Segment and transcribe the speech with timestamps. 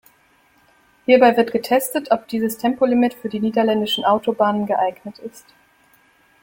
[1.05, 5.45] Hierbei wird getestet, ob dieses Tempolimit für die niederländischen Autobahnen geeignet ist.